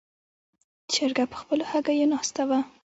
[0.91, 2.59] چرګه په خپلو هګیو ناستې وه.